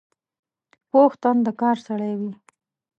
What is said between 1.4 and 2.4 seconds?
د کار سړی وي